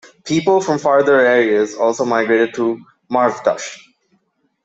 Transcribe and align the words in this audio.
People 0.25 0.61
from 0.61 0.79
farther 0.79 1.19
areas 1.19 1.75
also 1.75 2.03
migrated 2.05 2.55
to 2.55 2.83
Marvdasht. 3.11 3.77